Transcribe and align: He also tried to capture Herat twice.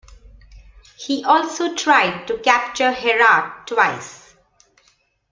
He 0.97 1.23
also 1.23 1.75
tried 1.75 2.25
to 2.25 2.39
capture 2.39 2.91
Herat 2.91 3.67
twice. 3.67 4.33